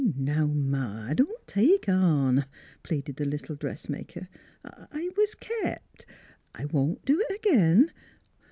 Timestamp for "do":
7.05-7.23